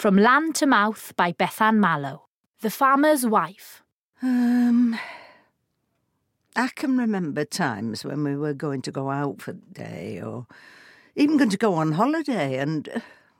From 0.00 0.16
Land 0.16 0.54
to 0.54 0.66
Mouth 0.66 1.12
by 1.14 1.32
Bethan 1.32 1.76
Mallow. 1.76 2.22
The 2.62 2.70
Farmer's 2.70 3.26
Wife. 3.26 3.82
Um, 4.22 4.98
I 6.56 6.68
can 6.68 6.96
remember 6.96 7.44
times 7.44 8.02
when 8.02 8.24
we 8.24 8.34
were 8.34 8.54
going 8.54 8.80
to 8.80 8.90
go 8.90 9.10
out 9.10 9.42
for 9.42 9.52
the 9.52 9.74
day 9.74 10.18
or 10.18 10.46
even 11.16 11.36
going 11.36 11.50
to 11.50 11.58
go 11.58 11.74
on 11.74 11.92
holiday 11.92 12.56
and, 12.56 12.88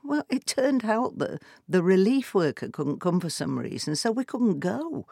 well, 0.03 0.23
it 0.29 0.45
turned 0.45 0.85
out 0.85 1.17
that 1.17 1.41
the 1.67 1.81
relief 1.81 2.35
worker 2.35 2.69
couldn't 2.69 3.01
come 3.01 3.19
for 3.19 3.31
some 3.31 3.57
reason, 3.57 3.95
so 3.95 4.11
we 4.11 4.23
couldn't 4.23 4.59
go. 4.59 5.07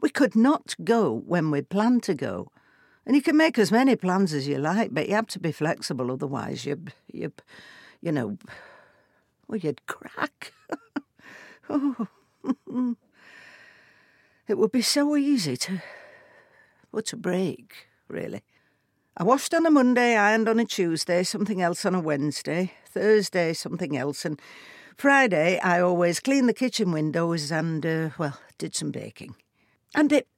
We 0.00 0.08
could 0.08 0.34
not 0.34 0.76
go 0.82 1.12
when 1.26 1.50
we 1.50 1.60
planned 1.60 2.04
to 2.04 2.14
go. 2.14 2.50
And 3.04 3.14
you 3.14 3.20
can 3.20 3.36
make 3.36 3.58
as 3.58 3.70
many 3.70 3.96
plans 3.96 4.32
as 4.32 4.48
you 4.48 4.56
like, 4.56 4.94
but 4.94 5.10
you 5.10 5.14
have 5.14 5.26
to 5.26 5.38
be 5.38 5.52
flexible, 5.52 6.10
otherwise 6.10 6.64
you, 6.64 6.84
you, 7.12 7.32
you 8.00 8.12
know, 8.12 8.38
well, 9.46 9.58
you'd 9.58 9.84
crack. 9.86 10.53
Oh. 11.70 12.06
it 14.48 14.58
would 14.58 14.72
be 14.72 14.82
so 14.82 15.16
easy 15.16 15.56
to, 15.56 15.82
well, 16.92 17.02
to 17.02 17.16
break, 17.16 17.88
really. 18.08 18.42
I 19.16 19.22
washed 19.22 19.54
on 19.54 19.64
a 19.64 19.70
Monday, 19.70 20.16
ironed 20.16 20.48
on 20.48 20.58
a 20.58 20.64
Tuesday, 20.64 21.22
something 21.22 21.62
else 21.62 21.84
on 21.86 21.94
a 21.94 22.00
Wednesday, 22.00 22.72
Thursday, 22.86 23.52
something 23.52 23.96
else, 23.96 24.24
and 24.24 24.40
Friday 24.96 25.58
I 25.60 25.80
always 25.80 26.20
cleaned 26.20 26.48
the 26.48 26.54
kitchen 26.54 26.92
windows 26.92 27.50
and, 27.50 27.84
uh, 27.84 28.10
well, 28.18 28.38
did 28.58 28.74
some 28.74 28.90
baking. 28.90 29.36
And 29.94 30.12
it 30.12 30.28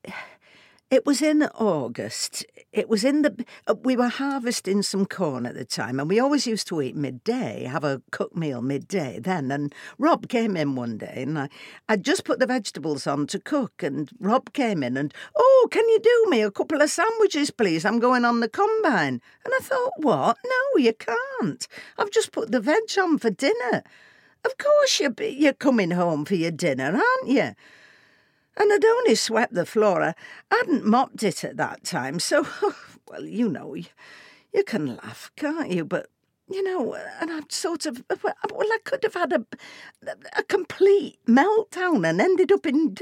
it 0.91 1.05
was 1.05 1.21
in 1.21 1.43
August. 1.43 2.45
It 2.77 2.91
was 2.91 3.05
in 3.05 3.23
the. 3.23 3.47
Uh, 3.67 3.75
we 3.85 3.97
were 3.97 4.09
harvesting 4.09 4.83
some 4.83 5.07
corn 5.07 5.47
at 5.47 5.55
the 5.55 5.65
time, 5.65 5.99
and 5.99 6.11
we 6.11 6.21
always 6.21 6.47
used 6.47 6.69
to 6.69 6.83
eat 6.83 6.95
midday, 6.95 7.65
have 7.65 7.85
a 7.85 8.03
cooked 8.11 8.37
meal 8.37 8.61
midday 8.61 9.19
then. 9.19 9.51
And 9.51 9.75
Rob 9.99 10.29
came 10.29 10.59
in 10.59 10.75
one 10.75 10.99
day, 10.99 11.23
and 11.23 11.39
I, 11.39 11.49
I'd 11.89 12.05
just 12.05 12.25
put 12.25 12.39
the 12.39 12.47
vegetables 12.47 13.07
on 13.07 13.29
to 13.29 13.39
cook, 13.39 13.83
and 13.83 14.11
Rob 14.21 14.53
came 14.53 14.83
in 14.83 14.99
and, 14.99 15.15
oh, 15.35 15.69
can 15.71 15.89
you 15.89 15.99
do 16.01 16.27
me 16.29 16.43
a 16.43 16.51
couple 16.51 16.83
of 16.83 16.91
sandwiches, 16.91 17.51
please? 17.51 17.87
I'm 17.87 17.99
going 17.99 18.27
on 18.27 18.41
the 18.41 18.49
combine. 18.49 19.23
And 19.47 19.55
I 19.55 19.61
thought, 19.63 19.93
what? 19.97 20.37
No, 20.45 20.83
you 20.83 20.93
can't. 20.93 21.67
I've 21.97 22.11
just 22.11 22.31
put 22.31 22.53
the 22.53 22.61
veg 22.61 22.83
on 23.01 23.17
for 23.17 23.31
dinner. 23.31 23.85
Of 24.45 24.59
course 24.59 25.01
you're, 25.01 25.15
you're 25.19 25.55
coming 25.55 25.93
home 25.93 26.27
for 26.27 26.35
your 26.35 26.51
dinner, 26.51 26.95
aren't 26.95 27.29
you? 27.29 27.55
And 28.57 28.73
I'd 28.73 28.85
only 28.85 29.15
swept 29.15 29.55
the 29.55 29.67
floor. 29.67 30.03
I 30.03 30.15
hadn't 30.51 30.87
mopped 30.87 31.23
it 31.23 31.45
at 31.45 31.59
that 31.59 31.85
time, 31.85 32.19
so, 32.19 32.47
well, 33.09 33.25
you 33.25 33.49
know, 33.49 33.75
you, 33.75 33.85
you 34.55 34.65
can 34.65 34.97
laugh, 34.97 35.31
can't 35.37 35.71
you? 35.71 35.85
But, 35.85 36.09
you 36.49 36.63
know, 36.63 36.95
and 37.21 37.31
I'd 37.31 37.53
sort 37.53 37.85
of, 37.85 38.03
uh, 38.09 38.17
uh, 38.25 38.33
well, 38.55 38.69
I 38.73 38.79
could 38.85 39.03
have 39.03 39.15
had 39.15 39.33
a, 39.33 39.47
a 40.37 40.43
complete 40.45 41.19
meltdown 41.27 42.09
and 42.09 42.21
ended 42.21 42.51
up 42.51 42.65
in. 42.65 42.97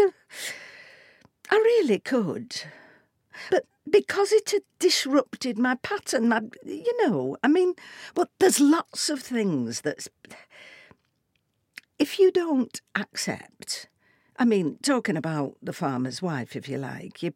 I 1.50 1.56
really 1.56 2.00
could. 2.00 2.62
But 3.50 3.66
because 3.88 4.32
it 4.32 4.50
had 4.50 4.62
disrupted 4.78 5.58
my 5.58 5.76
pattern, 5.76 6.28
my, 6.28 6.42
you 6.64 7.06
know, 7.06 7.36
I 7.44 7.48
mean, 7.48 7.74
but 8.14 8.30
there's 8.40 8.60
lots 8.60 9.08
of 9.08 9.20
things 9.20 9.82
that's. 9.82 10.08
If 11.96 12.18
you 12.18 12.32
don't 12.32 12.80
accept 12.96 13.88
I 14.38 14.44
mean, 14.44 14.78
talking 14.82 15.16
about 15.16 15.56
the 15.62 15.72
farmer's 15.72 16.20
wife, 16.20 16.56
if 16.56 16.68
you 16.68 16.76
like, 16.78 17.22
you, 17.22 17.32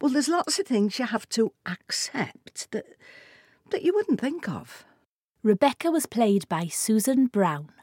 well, 0.00 0.12
there's 0.12 0.28
lots 0.28 0.58
of 0.58 0.66
things 0.66 0.98
you 0.98 1.06
have 1.06 1.28
to 1.30 1.52
accept 1.66 2.70
that 2.70 2.86
that 3.70 3.82
you 3.82 3.92
wouldn't 3.92 4.20
think 4.20 4.48
of. 4.48 4.84
Rebecca 5.42 5.90
was 5.90 6.06
played 6.06 6.48
by 6.48 6.66
Susan 6.66 7.26
Brown. 7.26 7.70